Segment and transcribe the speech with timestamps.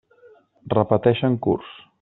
[0.75, 1.75] Repeteixen curs.